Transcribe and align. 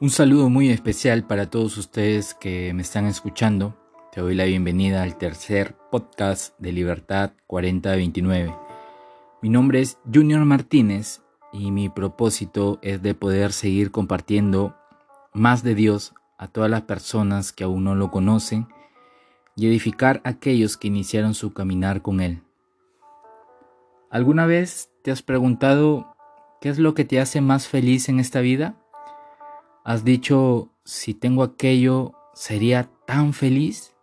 Un 0.00 0.10
saludo 0.10 0.48
muy 0.48 0.70
especial 0.70 1.24
para 1.24 1.50
todos 1.50 1.76
ustedes 1.76 2.32
que 2.32 2.72
me 2.72 2.82
están 2.82 3.06
escuchando. 3.06 3.76
Te 4.12 4.20
doy 4.20 4.36
la 4.36 4.44
bienvenida 4.44 5.02
al 5.02 5.18
tercer 5.18 5.74
podcast 5.90 6.56
de 6.60 6.70
Libertad 6.70 7.32
4029. 7.48 8.54
Mi 9.42 9.48
nombre 9.48 9.80
es 9.80 9.98
Junior 10.14 10.44
Martínez 10.44 11.22
y 11.52 11.72
mi 11.72 11.88
propósito 11.88 12.78
es 12.80 13.02
de 13.02 13.16
poder 13.16 13.52
seguir 13.52 13.90
compartiendo 13.90 14.76
más 15.32 15.64
de 15.64 15.74
Dios 15.74 16.14
a 16.38 16.46
todas 16.46 16.70
las 16.70 16.82
personas 16.82 17.50
que 17.50 17.64
aún 17.64 17.82
no 17.82 17.96
lo 17.96 18.12
conocen 18.12 18.68
y 19.56 19.66
edificar 19.66 20.20
a 20.22 20.28
aquellos 20.28 20.76
que 20.76 20.86
iniciaron 20.86 21.34
su 21.34 21.52
caminar 21.52 22.02
con 22.02 22.20
Él. 22.20 22.44
¿Alguna 24.10 24.46
vez 24.46 24.90
te 25.02 25.10
has 25.10 25.22
preguntado 25.22 26.14
qué 26.60 26.68
es 26.68 26.78
lo 26.78 26.94
que 26.94 27.04
te 27.04 27.18
hace 27.18 27.40
más 27.40 27.66
feliz 27.66 28.08
en 28.08 28.20
esta 28.20 28.38
vida? 28.38 28.76
¿Has 29.88 30.04
dicho, 30.04 30.70
si 30.84 31.14
tengo 31.14 31.42
aquello, 31.42 32.12
sería 32.34 32.90
tan 33.06 33.32
feliz? 33.32 33.94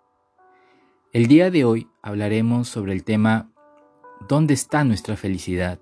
El 1.14 1.28
día 1.28 1.52
de 1.52 1.64
hoy 1.64 1.88
hablaremos 2.02 2.68
sobre 2.70 2.92
el 2.92 3.04
tema 3.04 3.52
¿Dónde 4.28 4.56
está 4.56 4.84
nuestra 4.84 5.16
felicidad? 5.16 5.80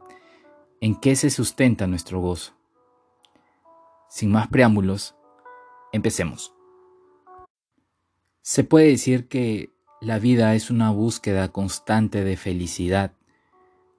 ¿En 0.81 0.99
qué 0.99 1.15
se 1.15 1.29
sustenta 1.29 1.87
nuestro 1.87 2.19
gozo? 2.19 2.51
Sin 4.09 4.29
más 4.29 4.49
preámbulos, 4.49 5.15
empecemos. 5.93 6.53
Se 8.41 8.65
puede 8.65 8.87
decir 8.87 9.29
que 9.29 9.71
la 10.01 10.19
vida 10.19 10.53
es 10.53 10.69
una 10.69 10.91
búsqueda 10.91 11.47
constante 11.53 12.25
de 12.25 12.35
felicidad. 12.35 13.13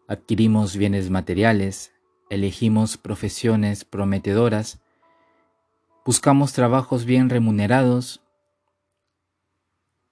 Adquirimos 0.06 0.76
bienes 0.76 1.08
materiales, 1.08 1.94
elegimos 2.28 2.98
profesiones 2.98 3.86
prometedoras, 3.86 4.83
buscamos 6.04 6.52
trabajos 6.52 7.06
bien 7.06 7.30
remunerados 7.30 8.22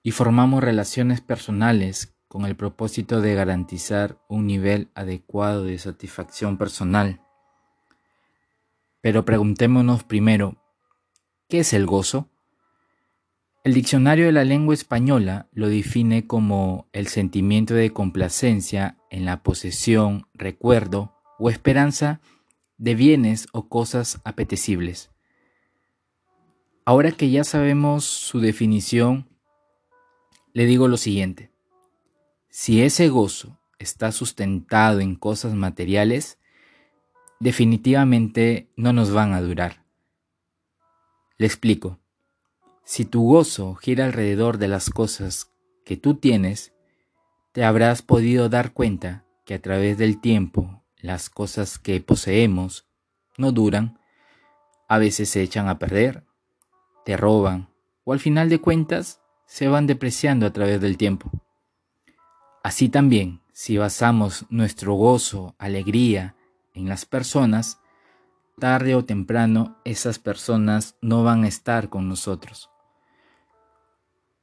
y 0.01 0.11
formamos 0.11 0.63
relaciones 0.63 1.21
personales 1.21 2.15
con 2.27 2.45
el 2.45 2.55
propósito 2.55 3.21
de 3.21 3.35
garantizar 3.35 4.17
un 4.27 4.47
nivel 4.47 4.89
adecuado 4.95 5.65
de 5.65 5.77
satisfacción 5.77 6.57
personal. 6.57 7.21
Pero 9.01 9.23
preguntémonos 9.23 10.03
primero, 10.03 10.57
¿qué 11.47 11.59
es 11.59 11.73
el 11.73 11.85
gozo? 11.85 12.27
El 13.63 13.75
diccionario 13.75 14.25
de 14.25 14.31
la 14.31 14.43
lengua 14.43 14.73
española 14.73 15.47
lo 15.51 15.69
define 15.69 16.25
como 16.25 16.89
el 16.91 17.07
sentimiento 17.07 17.75
de 17.75 17.93
complacencia 17.93 18.97
en 19.11 19.25
la 19.25 19.43
posesión, 19.43 20.27
recuerdo 20.33 21.13
o 21.37 21.49
esperanza 21.49 22.19
de 22.77 22.95
bienes 22.95 23.47
o 23.53 23.69
cosas 23.69 24.19
apetecibles. 24.25 25.12
Ahora 26.85 27.11
que 27.11 27.29
ya 27.29 27.45
sabemos 27.45 28.03
su 28.03 28.41
definición, 28.41 29.29
le 30.51 30.65
digo 30.65 30.89
lo 30.89 30.97
siguiente. 30.97 31.49
Si 32.49 32.81
ese 32.81 33.07
gozo 33.07 33.57
está 33.79 34.11
sustentado 34.11 34.99
en 34.99 35.15
cosas 35.15 35.53
materiales, 35.53 36.39
definitivamente 37.39 38.69
no 38.75 38.91
nos 38.91 39.11
van 39.11 39.33
a 39.33 39.41
durar. 39.41 39.85
Le 41.37 41.47
explico. 41.47 41.99
Si 42.83 43.05
tu 43.05 43.23
gozo 43.23 43.75
gira 43.75 44.03
alrededor 44.03 44.57
de 44.57 44.67
las 44.67 44.89
cosas 44.89 45.53
que 45.85 45.95
tú 45.95 46.15
tienes, 46.15 46.73
te 47.53 47.63
habrás 47.63 48.01
podido 48.01 48.49
dar 48.49 48.73
cuenta 48.73 49.23
que 49.45 49.53
a 49.53 49.61
través 49.61 49.97
del 49.97 50.19
tiempo 50.19 50.83
las 50.97 51.29
cosas 51.29 51.79
que 51.79 52.01
poseemos 52.01 52.87
no 53.37 53.53
duran, 53.53 53.99
a 54.89 54.97
veces 54.97 55.29
se 55.29 55.41
echan 55.41 55.69
a 55.69 55.79
perder, 55.79 56.25
te 57.05 57.17
roban 57.17 57.69
o 58.03 58.13
al 58.13 58.19
final 58.19 58.49
de 58.49 58.59
cuentas 58.59 59.21
se 59.45 59.67
van 59.67 59.87
depreciando 59.87 60.45
a 60.45 60.51
través 60.51 60.81
del 60.81 60.97
tiempo. 60.97 61.29
Así 62.63 62.89
también, 62.89 63.41
si 63.51 63.77
basamos 63.77 64.45
nuestro 64.49 64.93
gozo, 64.93 65.55
alegría 65.57 66.35
en 66.73 66.87
las 66.87 67.05
personas, 67.05 67.79
tarde 68.59 68.95
o 68.95 69.05
temprano 69.05 69.77
esas 69.83 70.19
personas 70.19 70.95
no 71.01 71.23
van 71.23 71.43
a 71.43 71.47
estar 71.47 71.89
con 71.89 72.07
nosotros. 72.07 72.69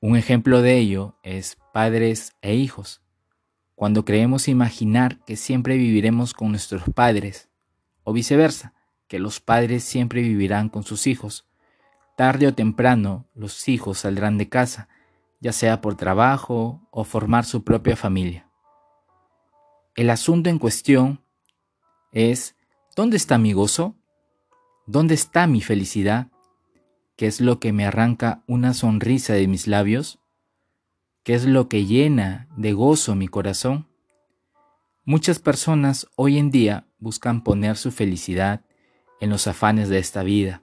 Un 0.00 0.16
ejemplo 0.16 0.62
de 0.62 0.78
ello 0.78 1.18
es 1.22 1.58
padres 1.72 2.34
e 2.40 2.54
hijos. 2.54 3.02
Cuando 3.74 4.04
creemos 4.04 4.48
imaginar 4.48 5.24
que 5.24 5.36
siempre 5.36 5.76
viviremos 5.76 6.34
con 6.34 6.50
nuestros 6.50 6.84
padres, 6.94 7.48
o 8.04 8.12
viceversa, 8.12 8.74
que 9.08 9.18
los 9.18 9.40
padres 9.40 9.84
siempre 9.84 10.22
vivirán 10.22 10.68
con 10.68 10.84
sus 10.84 11.06
hijos, 11.06 11.49
Tarde 12.20 12.46
o 12.46 12.52
temprano 12.52 13.30
los 13.34 13.66
hijos 13.66 14.00
saldrán 14.00 14.36
de 14.36 14.50
casa, 14.50 14.90
ya 15.40 15.52
sea 15.52 15.80
por 15.80 15.94
trabajo 15.94 16.86
o 16.90 17.04
formar 17.04 17.46
su 17.46 17.64
propia 17.64 17.96
familia. 17.96 18.46
El 19.96 20.10
asunto 20.10 20.50
en 20.50 20.58
cuestión 20.58 21.24
es, 22.12 22.56
¿dónde 22.94 23.16
está 23.16 23.38
mi 23.38 23.54
gozo? 23.54 23.96
¿Dónde 24.86 25.14
está 25.14 25.46
mi 25.46 25.62
felicidad? 25.62 26.26
¿Qué 27.16 27.26
es 27.26 27.40
lo 27.40 27.58
que 27.58 27.72
me 27.72 27.86
arranca 27.86 28.44
una 28.46 28.74
sonrisa 28.74 29.32
de 29.32 29.48
mis 29.48 29.66
labios? 29.66 30.20
¿Qué 31.22 31.32
es 31.32 31.46
lo 31.46 31.70
que 31.70 31.86
llena 31.86 32.50
de 32.54 32.74
gozo 32.74 33.14
mi 33.14 33.28
corazón? 33.28 33.88
Muchas 35.06 35.38
personas 35.38 36.06
hoy 36.16 36.36
en 36.36 36.50
día 36.50 36.86
buscan 36.98 37.42
poner 37.42 37.78
su 37.78 37.90
felicidad 37.90 38.60
en 39.22 39.30
los 39.30 39.46
afanes 39.46 39.88
de 39.88 39.96
esta 40.00 40.22
vida 40.22 40.62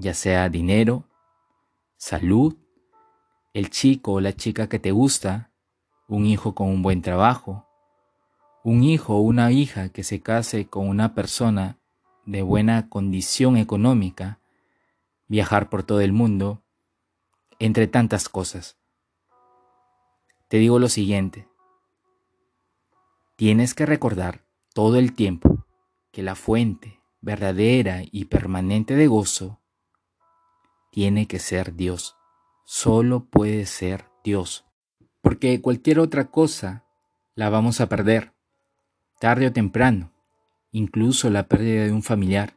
ya 0.00 0.14
sea 0.14 0.48
dinero, 0.48 1.04
salud, 1.96 2.56
el 3.52 3.70
chico 3.70 4.14
o 4.14 4.20
la 4.20 4.32
chica 4.32 4.68
que 4.68 4.78
te 4.78 4.90
gusta, 4.90 5.52
un 6.08 6.24
hijo 6.26 6.54
con 6.54 6.68
un 6.68 6.82
buen 6.82 7.02
trabajo, 7.02 7.66
un 8.64 8.82
hijo 8.82 9.16
o 9.16 9.20
una 9.20 9.52
hija 9.52 9.90
que 9.90 10.02
se 10.02 10.20
case 10.20 10.68
con 10.68 10.88
una 10.88 11.14
persona 11.14 11.78
de 12.24 12.42
buena 12.42 12.88
condición 12.88 13.56
económica, 13.56 14.40
viajar 15.28 15.68
por 15.68 15.82
todo 15.82 16.00
el 16.00 16.12
mundo, 16.12 16.62
entre 17.58 17.86
tantas 17.86 18.28
cosas. 18.28 18.78
Te 20.48 20.56
digo 20.56 20.78
lo 20.78 20.88
siguiente, 20.88 21.46
tienes 23.36 23.74
que 23.74 23.86
recordar 23.86 24.44
todo 24.72 24.96
el 24.96 25.12
tiempo 25.12 25.66
que 26.10 26.22
la 26.22 26.34
fuente 26.34 27.00
verdadera 27.20 28.02
y 28.10 28.24
permanente 28.24 28.96
de 28.96 29.06
gozo 29.06 29.59
tiene 30.90 31.26
que 31.26 31.38
ser 31.38 31.74
Dios. 31.74 32.16
Solo 32.64 33.24
puede 33.24 33.66
ser 33.66 34.04
Dios. 34.22 34.64
Porque 35.22 35.60
cualquier 35.60 35.98
otra 35.98 36.30
cosa 36.30 36.84
la 37.34 37.48
vamos 37.50 37.80
a 37.80 37.88
perder, 37.88 38.32
tarde 39.18 39.46
o 39.46 39.52
temprano, 39.52 40.12
incluso 40.72 41.30
la 41.30 41.48
pérdida 41.48 41.84
de 41.84 41.92
un 41.92 42.02
familiar. 42.02 42.54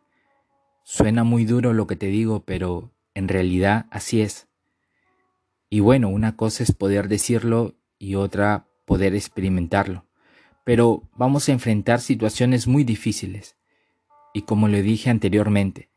Suena 0.83 1.23
muy 1.23 1.45
duro 1.45 1.73
lo 1.73 1.87
que 1.87 1.95
te 1.95 2.07
digo, 2.07 2.43
pero 2.43 2.91
en 3.13 3.27
realidad 3.27 3.85
así 3.91 4.21
es. 4.21 4.47
Y 5.69 5.79
bueno, 5.79 6.09
una 6.09 6.35
cosa 6.35 6.63
es 6.63 6.71
poder 6.71 7.07
decirlo 7.07 7.75
y 7.97 8.15
otra 8.15 8.67
poder 8.85 9.15
experimentarlo. 9.15 10.05
Pero 10.63 11.09
vamos 11.15 11.49
a 11.49 11.51
enfrentar 11.51 11.99
situaciones 11.99 12.67
muy 12.67 12.83
difíciles. 12.83 13.57
Y 14.33 14.43
como 14.43 14.67
le 14.67 14.81
dije 14.81 15.09
anteriormente, 15.09 15.89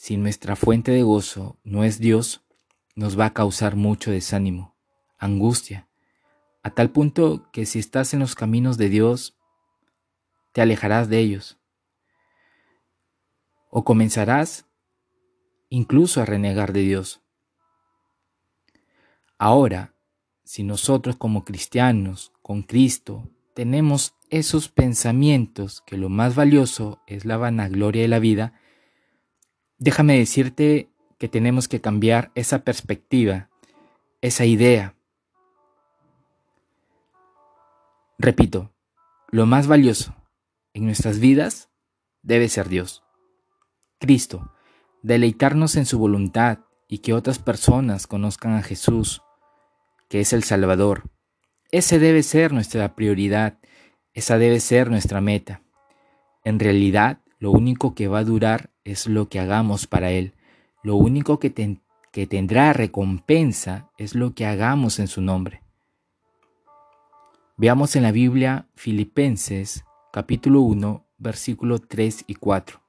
si 0.00 0.16
nuestra 0.16 0.56
fuente 0.56 0.92
de 0.92 1.02
gozo 1.02 1.58
no 1.62 1.84
es 1.84 1.98
Dios, 1.98 2.42
nos 2.94 3.20
va 3.20 3.26
a 3.26 3.34
causar 3.34 3.76
mucho 3.76 4.10
desánimo, 4.10 4.74
angustia, 5.18 5.90
a 6.62 6.70
tal 6.70 6.90
punto 6.90 7.50
que 7.52 7.66
si 7.66 7.80
estás 7.80 8.14
en 8.14 8.20
los 8.20 8.34
caminos 8.34 8.78
de 8.78 8.88
Dios, 8.88 9.36
te 10.52 10.62
alejarás 10.62 11.10
de 11.10 11.18
ellos. 11.18 11.58
O 13.68 13.84
comenzarás 13.84 14.64
incluso 15.68 16.22
a 16.22 16.24
renegar 16.24 16.72
de 16.72 16.80
Dios. 16.80 17.20
Ahora, 19.36 19.92
si 20.44 20.62
nosotros 20.62 21.16
como 21.16 21.44
cristianos, 21.44 22.32
con 22.40 22.62
Cristo, 22.62 23.28
tenemos 23.52 24.14
esos 24.30 24.70
pensamientos 24.70 25.82
que 25.82 25.98
lo 25.98 26.08
más 26.08 26.34
valioso 26.34 27.02
es 27.06 27.26
la 27.26 27.36
vanagloria 27.36 28.00
de 28.00 28.08
la 28.08 28.18
vida, 28.18 28.59
Déjame 29.80 30.18
decirte 30.18 30.90
que 31.18 31.26
tenemos 31.26 31.66
que 31.66 31.80
cambiar 31.80 32.32
esa 32.34 32.64
perspectiva, 32.64 33.48
esa 34.20 34.44
idea. 34.44 34.94
Repito, 38.18 38.74
lo 39.30 39.46
más 39.46 39.68
valioso 39.68 40.14
en 40.74 40.84
nuestras 40.84 41.18
vidas 41.18 41.70
debe 42.22 42.50
ser 42.50 42.68
Dios. 42.68 43.02
Cristo, 43.98 44.52
deleitarnos 45.02 45.76
en 45.76 45.86
su 45.86 45.98
voluntad 45.98 46.58
y 46.86 46.98
que 46.98 47.14
otras 47.14 47.38
personas 47.38 48.06
conozcan 48.06 48.52
a 48.52 48.62
Jesús, 48.62 49.22
que 50.10 50.20
es 50.20 50.34
el 50.34 50.42
Salvador. 50.42 51.04
Ese 51.70 51.98
debe 51.98 52.22
ser 52.22 52.52
nuestra 52.52 52.94
prioridad, 52.94 53.58
esa 54.12 54.36
debe 54.36 54.60
ser 54.60 54.90
nuestra 54.90 55.22
meta. 55.22 55.62
En 56.44 56.58
realidad, 56.58 57.20
lo 57.38 57.50
único 57.50 57.94
que 57.94 58.08
va 58.08 58.18
a 58.18 58.24
durar 58.24 58.68
es 58.90 59.06
lo 59.06 59.28
que 59.28 59.40
hagamos 59.40 59.86
para 59.86 60.10
Él, 60.10 60.34
lo 60.82 60.96
único 60.96 61.38
que, 61.38 61.50
tendrá 61.50 62.72
recompensa 62.72 63.90
es 63.98 64.14
lo 64.14 64.34
que 64.34 64.46
hagamos 64.46 64.98
en 64.98 65.08
su 65.08 65.20
nombre. 65.20 65.62
Veamos 67.56 67.94
en 67.96 68.02
la 68.02 68.12
Biblia 68.12 68.66
Filipenses 68.74 69.84
capítulo 70.12 70.62
1 70.62 71.06
versículos 71.18 71.82
3 71.86 72.24
y 72.26 72.34
4. 72.34 72.80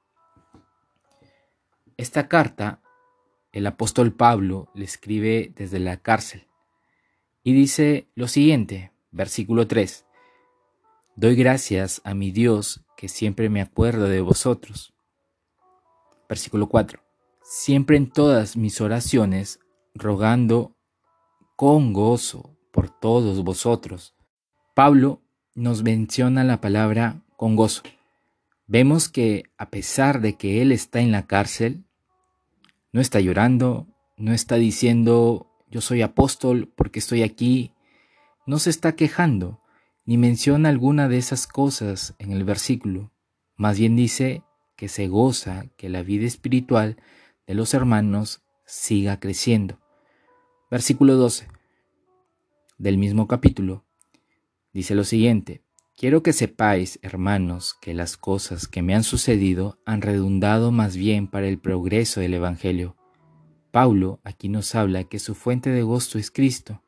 Esta 1.98 2.26
carta 2.28 2.80
el 3.52 3.66
apóstol 3.66 4.14
Pablo 4.14 4.70
le 4.74 4.86
escribe 4.86 5.52
desde 5.54 5.78
la 5.78 5.98
cárcel 5.98 6.46
y 7.44 7.52
dice 7.52 8.08
lo 8.14 8.28
siguiente, 8.28 8.92
versículo 9.10 9.66
3. 9.66 10.06
Doy 11.16 11.36
gracias 11.36 12.00
a 12.04 12.14
mi 12.14 12.30
Dios 12.30 12.82
que 12.96 13.08
siempre 13.08 13.50
me 13.50 13.60
acuerdo 13.60 14.08
de 14.08 14.22
vosotros. 14.22 14.91
Versículo 16.32 16.66
4. 16.66 16.98
Siempre 17.42 17.98
en 17.98 18.08
todas 18.08 18.56
mis 18.56 18.80
oraciones, 18.80 19.60
rogando 19.94 20.74
con 21.56 21.92
gozo 21.92 22.56
por 22.70 22.88
todos 22.88 23.44
vosotros. 23.44 24.14
Pablo 24.74 25.20
nos 25.54 25.82
menciona 25.82 26.42
la 26.42 26.62
palabra 26.62 27.20
con 27.36 27.54
gozo. 27.54 27.82
Vemos 28.66 29.10
que 29.10 29.42
a 29.58 29.68
pesar 29.68 30.22
de 30.22 30.38
que 30.38 30.62
él 30.62 30.72
está 30.72 31.00
en 31.00 31.12
la 31.12 31.26
cárcel, 31.26 31.84
no 32.92 33.02
está 33.02 33.20
llorando, 33.20 33.86
no 34.16 34.32
está 34.32 34.54
diciendo 34.54 35.48
yo 35.68 35.82
soy 35.82 36.00
apóstol 36.00 36.72
porque 36.74 37.00
estoy 37.00 37.24
aquí, 37.24 37.74
no 38.46 38.58
se 38.58 38.70
está 38.70 38.92
quejando, 38.96 39.60
ni 40.06 40.16
menciona 40.16 40.70
alguna 40.70 41.08
de 41.08 41.18
esas 41.18 41.46
cosas 41.46 42.14
en 42.18 42.32
el 42.32 42.44
versículo. 42.44 43.12
Más 43.54 43.78
bien 43.78 43.96
dice 43.96 44.42
que 44.82 44.88
se 44.88 45.06
goza 45.06 45.66
que 45.76 45.88
la 45.88 46.02
vida 46.02 46.26
espiritual 46.26 46.96
de 47.46 47.54
los 47.54 47.72
hermanos 47.72 48.42
siga 48.64 49.20
creciendo. 49.20 49.78
Versículo 50.72 51.14
12 51.14 51.46
del 52.78 52.98
mismo 52.98 53.28
capítulo 53.28 53.84
dice 54.72 54.96
lo 54.96 55.04
siguiente. 55.04 55.62
Quiero 55.96 56.24
que 56.24 56.32
sepáis, 56.32 56.98
hermanos, 57.00 57.76
que 57.80 57.94
las 57.94 58.16
cosas 58.16 58.66
que 58.66 58.82
me 58.82 58.96
han 58.96 59.04
sucedido 59.04 59.78
han 59.86 60.02
redundado 60.02 60.72
más 60.72 60.96
bien 60.96 61.28
para 61.28 61.46
el 61.46 61.60
progreso 61.60 62.18
del 62.18 62.34
Evangelio. 62.34 62.96
Paulo 63.70 64.18
aquí 64.24 64.48
nos 64.48 64.74
habla 64.74 65.04
que 65.04 65.20
su 65.20 65.36
fuente 65.36 65.70
de 65.70 65.82
gozo 65.82 66.18
es 66.18 66.32
Cristo 66.32 66.82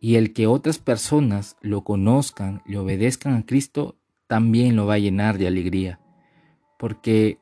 y 0.00 0.16
el 0.16 0.32
que 0.32 0.48
otras 0.48 0.78
personas 0.78 1.56
lo 1.60 1.84
conozcan, 1.84 2.62
le 2.66 2.78
obedezcan 2.78 3.34
a 3.34 3.46
Cristo, 3.46 3.96
también 4.26 4.74
lo 4.74 4.86
va 4.86 4.94
a 4.94 4.98
llenar 4.98 5.38
de 5.38 5.46
alegría. 5.46 5.99
Porque 6.80 7.38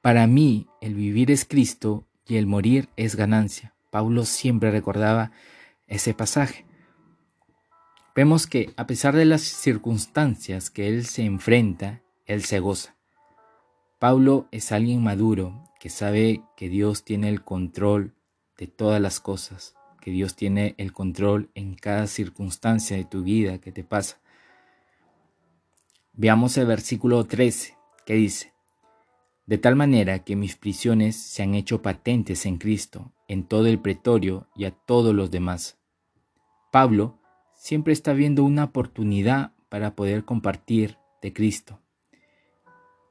para 0.00 0.26
mí 0.26 0.66
el 0.80 0.94
vivir 0.94 1.30
es 1.30 1.44
Cristo 1.44 2.06
y 2.26 2.36
el 2.36 2.46
morir 2.46 2.88
es 2.96 3.16
ganancia. 3.16 3.74
Paulo 3.90 4.24
siempre 4.24 4.70
recordaba 4.70 5.30
ese 5.86 6.14
pasaje. 6.14 6.64
Vemos 8.16 8.46
que 8.46 8.72
a 8.78 8.86
pesar 8.86 9.14
de 9.14 9.26
las 9.26 9.42
circunstancias 9.42 10.70
que 10.70 10.88
él 10.88 11.04
se 11.04 11.26
enfrenta, 11.26 12.00
él 12.24 12.42
se 12.44 12.60
goza. 12.60 12.96
Paulo 13.98 14.48
es 14.52 14.72
alguien 14.72 15.02
maduro 15.02 15.64
que 15.78 15.90
sabe 15.90 16.42
que 16.56 16.70
Dios 16.70 17.04
tiene 17.04 17.28
el 17.28 17.44
control 17.44 18.14
de 18.56 18.68
todas 18.68 19.02
las 19.02 19.20
cosas 19.20 19.74
que 20.00 20.10
Dios 20.10 20.34
tiene 20.34 20.74
el 20.78 20.92
control 20.94 21.50
en 21.54 21.74
cada 21.74 22.06
circunstancia 22.06 22.96
de 22.96 23.04
tu 23.04 23.22
vida 23.22 23.58
que 23.58 23.72
te 23.72 23.84
pasa. 23.84 24.18
Veamos 26.14 26.56
el 26.56 26.66
versículo 26.66 27.24
13, 27.24 27.77
que 28.08 28.14
dice, 28.14 28.54
de 29.44 29.58
tal 29.58 29.76
manera 29.76 30.20
que 30.20 30.34
mis 30.34 30.56
prisiones 30.56 31.14
se 31.14 31.42
han 31.42 31.54
hecho 31.54 31.82
patentes 31.82 32.46
en 32.46 32.56
Cristo, 32.56 33.12
en 33.28 33.44
todo 33.44 33.66
el 33.66 33.78
pretorio 33.78 34.48
y 34.56 34.64
a 34.64 34.70
todos 34.70 35.14
los 35.14 35.30
demás. 35.30 35.76
Pablo 36.72 37.20
siempre 37.52 37.92
está 37.92 38.14
viendo 38.14 38.44
una 38.44 38.64
oportunidad 38.64 39.52
para 39.68 39.94
poder 39.94 40.24
compartir 40.24 40.96
de 41.20 41.34
Cristo. 41.34 41.82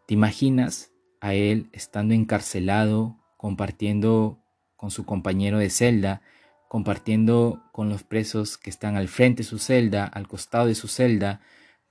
¿Te 0.07 0.15
imaginas 0.15 0.91
a 1.21 1.35
él 1.35 1.69
estando 1.73 2.15
encarcelado, 2.15 3.19
compartiendo 3.37 4.39
con 4.77 4.89
su 4.89 5.05
compañero 5.05 5.59
de 5.59 5.69
celda 5.69 6.23
compartiendo 6.69 7.61
con 7.71 7.87
los 7.87 8.01
presos 8.01 8.57
que 8.57 8.71
están 8.71 8.95
al 8.95 9.09
frente 9.09 9.43
de 9.43 9.49
su 9.49 9.59
celda, 9.59 10.05
al 10.05 10.27
costado 10.27 10.65
de 10.65 10.75
su 10.75 10.87
celda, 10.87 11.39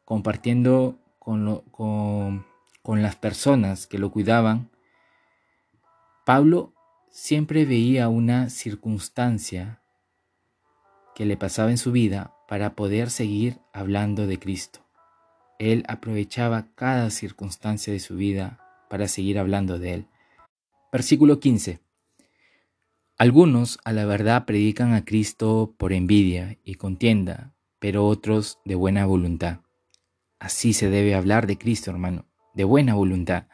compartiendo 0.05 0.99
con, 1.19 1.63
con, 1.71 2.45
las 3.03 3.17
personas 3.17 3.87
que 3.87 3.99
lo 3.99 4.11
cuidaban, 4.13 4.71
Pablo 6.25 6.73
siempre 7.11 7.65
veía 7.65 8.09
una 8.09 8.49
circunstancia 8.49 9.83
que 11.15 11.25
le 11.25 11.37
pasaba 11.37 11.71
en 11.71 11.79
su 11.79 11.91
vida 11.91 12.35
para 12.47 12.77
poder 12.77 13.11
seguir 13.11 13.59
hablando 13.73 14.27
de 14.27 14.39
Cristo. 14.39 14.87
Él 15.59 15.85
aprovechaba 15.89 16.69
cada 16.75 17.11
circunstancia 17.11 17.93
de 17.93 18.01
su 18.01 18.17
vida 18.17 18.61
para 18.89 19.09
seguir 19.09 19.39
hablando 19.39 19.79
de 19.79 19.95
Él. 19.95 20.07
Versículo 20.93 21.41
15. 21.41 21.81
Algunos 23.19 23.79
a 23.85 23.93
la 23.93 24.05
verdad 24.05 24.45
predican 24.45 24.93
a 24.93 25.05
Cristo 25.05 25.75
por 25.79 25.93
envidia 25.93 26.59
y 26.65 26.75
contienda, 26.75 27.55
pero 27.79 28.07
otros 28.07 28.61
de 28.65 28.75
buena 28.75 29.07
voluntad. 29.07 29.61
Así 30.39 30.75
se 30.75 30.91
debe 30.91 31.15
hablar 31.15 31.47
de 31.47 31.57
Cristo, 31.57 31.91
hermano, 31.91 32.27
de 32.57 32.65
buena 32.65 32.95
voluntad. 32.95 33.47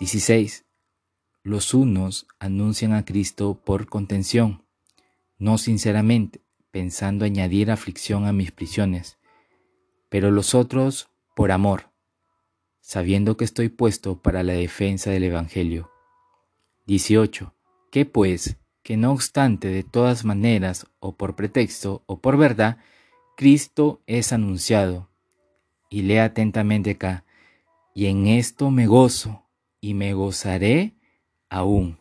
16. 0.00 0.64
Los 1.44 1.74
unos 1.74 2.26
anuncian 2.40 2.92
a 2.92 3.04
Cristo 3.04 3.62
por 3.64 3.86
contención, 3.86 4.64
no 5.38 5.58
sinceramente, 5.58 6.40
pensando 6.72 7.24
añadir 7.24 7.70
aflicción 7.70 8.26
a 8.26 8.32
mis 8.32 8.50
prisiones, 8.50 9.18
pero 10.08 10.32
los 10.32 10.54
otros 10.54 11.10
por 11.36 11.52
amor, 11.52 11.90
sabiendo 12.80 13.36
que 13.36 13.44
estoy 13.44 13.68
puesto 13.68 14.20
para 14.20 14.42
la 14.42 14.54
defensa 14.54 15.10
del 15.10 15.24
Evangelio. 15.24 15.90
18 16.86 17.54
que 17.94 18.04
pues, 18.04 18.56
que 18.82 18.96
no 18.96 19.12
obstante 19.12 19.68
de 19.68 19.84
todas 19.84 20.24
maneras, 20.24 20.88
o 20.98 21.16
por 21.16 21.36
pretexto, 21.36 22.02
o 22.06 22.18
por 22.18 22.36
verdad, 22.36 22.78
Cristo 23.36 24.02
es 24.08 24.32
anunciado. 24.32 25.08
Y 25.90 26.02
lea 26.02 26.24
atentamente 26.24 26.90
acá, 26.90 27.24
y 27.94 28.06
en 28.06 28.26
esto 28.26 28.70
me 28.70 28.86
gozo, 28.86 29.44
y 29.80 29.94
me 29.94 30.14
gozaré 30.14 30.94
aún. 31.48 31.98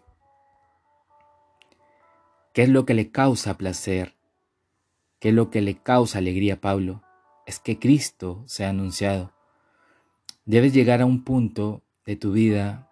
¿Qué 2.53 2.63
es 2.63 2.69
lo 2.69 2.85
que 2.85 2.93
le 2.93 3.12
causa 3.12 3.57
placer? 3.57 4.15
¿Qué 5.19 5.29
es 5.29 5.35
lo 5.35 5.50
que 5.50 5.62
le 5.62 5.77
causa 5.77 6.17
alegría 6.17 6.62
Pablo? 6.62 7.03
Es 7.45 7.59
que 7.59 7.77
Cristo 7.77 8.43
se 8.47 8.65
ha 8.65 8.69
anunciado. 8.69 9.33
Debes 10.45 10.73
llegar 10.73 11.01
a 11.01 11.05
un 11.05 11.23
punto 11.23 11.83
de 12.05 12.15
tu 12.15 12.31
vida 12.31 12.89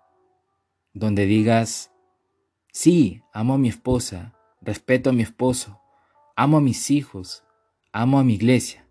donde 0.94 1.26
digas, 1.26 1.92
Sí, 2.74 3.22
amo 3.34 3.56
a 3.56 3.58
mi 3.58 3.68
esposa, 3.68 4.34
respeto 4.62 5.10
a 5.10 5.14
mi 5.14 5.24
esposo, 5.24 5.82
amo 6.36 6.58
a 6.58 6.62
mis 6.62 6.90
hijos, 6.90 7.44
amo 7.92 8.20
a 8.20 8.24
mi 8.24 8.36
iglesia, 8.36 8.88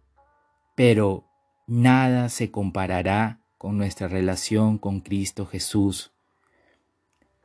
pero 0.75 1.25
nada 1.67 2.29
se 2.29 2.51
comparará 2.51 3.40
con 3.61 3.77
nuestra 3.77 4.09
relación 4.09 4.79
con 4.79 5.01
Cristo 5.01 5.45
Jesús. 5.45 6.13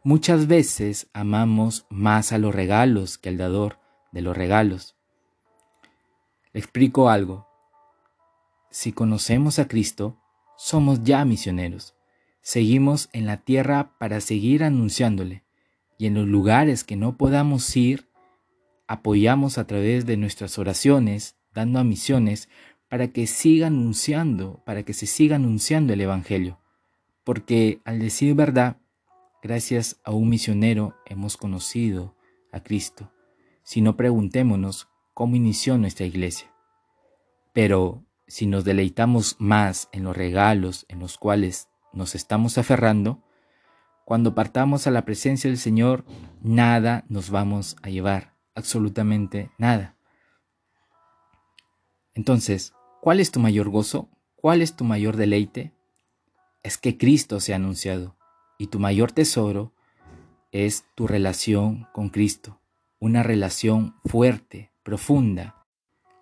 Muchas 0.02 0.48
veces 0.48 1.10
amamos 1.12 1.86
más 1.90 2.32
a 2.32 2.38
los 2.38 2.56
regalos 2.56 3.18
que 3.18 3.28
al 3.28 3.36
dador 3.36 3.80
de 4.14 4.22
los 4.22 4.38
regalos. 4.38 4.96
Le 6.54 6.62
explico 6.62 7.10
algo. 7.10 7.50
Si 8.72 8.94
conocemos 8.94 9.60
a 9.60 9.68
Cristo, 9.68 10.18
somos 10.56 11.04
ya 11.04 11.26
misioneros. 11.26 11.96
Seguimos 12.40 13.10
en 13.12 13.26
la 13.26 13.42
tierra 13.42 13.92
para 14.00 14.22
seguir 14.22 14.64
anunciándole 14.64 15.44
y 15.98 16.06
en 16.06 16.14
los 16.14 16.28
lugares 16.28 16.86
que 16.86 16.96
no 16.96 17.18
podamos 17.18 17.76
ir, 17.76 18.08
apoyamos 18.88 19.58
a 19.58 19.68
través 19.68 20.06
de 20.06 20.16
nuestras 20.16 20.58
oraciones, 20.60 21.36
dando 21.54 21.78
a 21.80 21.84
misiones, 21.84 22.48
para 22.96 23.10
que 23.10 23.28
siga 23.28 23.68
anunciando, 23.68 24.64
para 24.66 24.84
que 24.84 24.94
se 24.94 25.06
siga 25.06 25.36
anunciando 25.36 25.92
el 25.92 26.00
Evangelio. 26.00 26.62
Porque 27.26 27.82
al 27.84 28.00
decir 28.00 28.36
verdad, 28.36 28.78
gracias 29.44 30.00
a 30.06 30.12
un 30.12 30.30
misionero 30.30 30.96
hemos 31.06 31.36
conocido 31.36 32.16
a 32.54 32.64
Cristo. 32.64 33.12
Si 33.64 33.82
no 33.82 33.98
preguntémonos 33.98 34.88
cómo 35.14 35.36
inició 35.36 35.78
nuestra 35.78 36.06
iglesia. 36.06 36.54
Pero 37.52 38.06
si 38.28 38.46
nos 38.46 38.64
deleitamos 38.64 39.36
más 39.40 39.90
en 39.92 40.06
los 40.06 40.16
regalos 40.16 40.86
en 40.88 41.00
los 41.00 41.18
cuales 41.18 41.68
nos 41.92 42.16
estamos 42.16 42.58
aferrando, 42.58 43.26
cuando 44.06 44.36
partamos 44.36 44.88
a 44.88 44.92
la 44.92 45.04
presencia 45.04 45.50
del 45.50 45.60
Señor, 45.60 46.06
nada 46.42 47.04
nos 47.10 47.30
vamos 47.30 47.76
a 47.82 47.90
llevar, 47.90 48.38
absolutamente 48.56 49.52
nada. 49.58 49.98
Entonces, 52.14 52.72
¿cuál 53.06 53.20
es 53.20 53.30
tu 53.30 53.40
mayor 53.40 53.70
gozo? 53.70 54.10
¿Cuál 54.36 54.64
es 54.64 54.76
tu 54.76 54.84
mayor 54.84 55.16
deleite? 55.16 55.72
Es 56.64 56.80
que 56.80 56.98
Cristo 56.98 57.40
se 57.40 57.54
ha 57.54 57.58
anunciado 57.58 58.16
y 58.58 58.66
tu 58.66 58.80
mayor 58.80 59.12
tesoro 59.12 59.74
es 60.52 60.86
tu 60.96 61.06
relación 61.06 61.88
con 61.94 62.10
Cristo, 62.10 62.60
una 63.00 63.22
relación 63.22 63.94
fuerte, 64.06 64.72
profunda. 64.82 65.68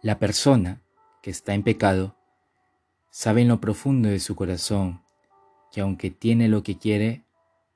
La 0.02 0.20
persona 0.20 0.82
que 1.22 1.30
está 1.32 1.54
en 1.54 1.64
pecado 1.64 2.18
sabe 3.12 3.44
en 3.44 3.48
lo 3.48 3.62
profundo 3.62 4.10
de 4.10 4.20
su 4.20 4.36
corazón 4.36 5.04
que 5.72 5.80
aunque 5.80 6.12
tiene 6.12 6.50
lo 6.50 6.64
que 6.64 6.78
quiere, 6.78 7.24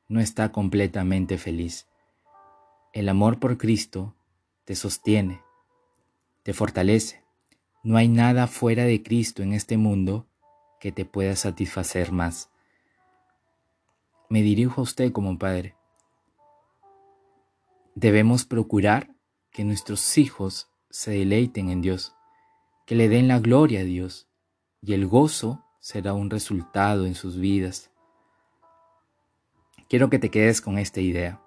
no 0.10 0.20
está 0.20 0.52
completamente 0.52 1.38
feliz. 1.38 1.88
El 2.92 3.08
amor 3.08 3.40
por 3.40 3.58
Cristo 3.58 4.16
te 4.66 4.76
sostiene, 4.76 5.40
te 6.44 6.52
fortalece. 6.52 7.27
No 7.84 7.98
hay 7.98 8.08
nada 8.08 8.48
fuera 8.48 8.84
de 8.84 9.02
Cristo 9.04 9.44
en 9.44 9.54
este 9.54 9.78
mundo 9.78 10.28
que 10.80 10.92
te 10.92 11.06
pueda 11.06 11.36
satisfacer 11.36 12.12
más. 12.12 12.50
Me 14.30 14.42
dirijo 14.42 14.82
a 14.82 14.84
usted 14.84 15.12
como 15.12 15.38
padre. 15.38 15.76
Debemos 17.96 18.46
procurar 18.46 19.16
que 19.52 19.64
nuestros 19.64 20.18
hijos 20.18 20.70
se 20.90 21.12
deleiten 21.12 21.70
en 21.70 21.82
Dios, 21.82 22.16
que 22.86 22.96
le 22.96 23.10
den 23.10 23.28
la 23.28 23.40
gloria 23.40 23.82
a 23.82 23.84
Dios, 23.84 24.28
y 24.82 24.94
el 24.94 25.08
gozo 25.08 25.64
será 25.80 26.14
un 26.14 26.30
resultado 26.30 27.06
en 27.06 27.16
sus 27.16 27.38
vidas. 27.38 27.92
Quiero 29.90 30.10
que 30.10 30.20
te 30.20 30.30
quedes 30.30 30.62
con 30.62 30.78
esta 30.78 31.00
idea. 31.00 31.42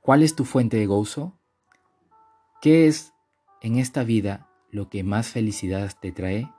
¿Cuál 0.00 0.22
es 0.22 0.34
tu 0.34 0.44
fuente 0.44 0.76
de 0.76 0.86
gozo? 0.86 1.38
¿Qué 2.60 2.86
es 2.86 3.12
en 3.60 3.78
esta 3.78 4.04
vida 4.04 4.48
lo 4.70 4.88
que 4.88 5.02
más 5.02 5.28
felicidad 5.28 5.92
te 6.00 6.12
trae? 6.12 6.52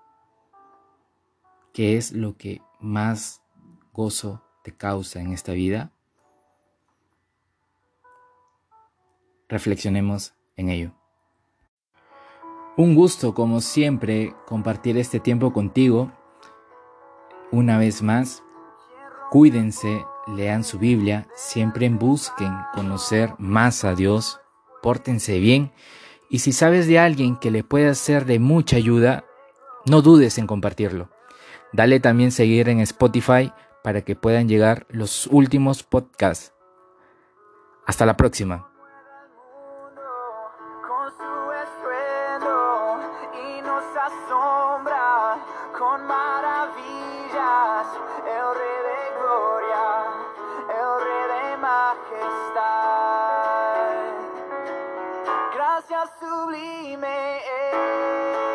¿Qué 1.74 1.98
es 1.98 2.12
lo 2.12 2.38
que 2.38 2.62
más 2.80 3.42
gozo 3.94 4.42
te 4.63 4.75
causa 4.75 5.22
en 5.22 5.34
esta 5.34 5.54
vida? 5.54 5.92
Reflexionemos 9.48 10.34
en 10.56 10.70
ello. 10.70 10.92
Un 12.75 12.96
gusto, 12.96 13.34
como 13.34 13.62
siempre, 13.62 14.36
compartir 14.46 14.98
este 14.98 15.20
tiempo 15.20 15.54
contigo. 15.54 16.12
Una 17.51 17.77
vez 17.77 18.01
más, 18.04 18.44
cuídense, 19.32 20.06
lean 20.27 20.63
su 20.63 20.77
Biblia, 20.77 21.27
siempre 21.36 21.89
busquen 21.89 22.54
conocer 22.74 23.34
más 23.39 23.84
a 23.84 23.96
Dios, 23.96 24.39
pórtense 24.82 25.39
bien 25.39 25.72
y 26.30 26.40
si 26.40 26.52
sabes 26.52 26.88
de 26.88 27.00
alguien 27.00 27.38
que 27.38 27.52
le 27.52 27.64
pueda 27.64 27.94
ser 27.96 28.26
de 28.26 28.40
mucha 28.40 28.78
ayuda, 28.78 29.24
no 29.86 30.02
dudes 30.02 30.38
en 30.38 30.48
compartirlo. 30.48 31.10
Dale 31.74 32.00
también 32.00 32.32
seguir 32.32 32.70
en 32.70 32.80
Spotify 32.82 33.54
para 33.84 34.02
que 34.02 34.16
puedan 34.16 34.48
llegar 34.50 34.86
los 34.90 35.28
últimos 35.28 35.84
podcasts. 35.84 36.54
Hasta 37.86 38.06
la 38.06 38.18
próxima. 38.18 38.68
Just 55.89 56.20
sublime. 56.20 58.47